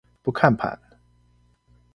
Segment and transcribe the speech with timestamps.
[0.23, 0.75] 不看盤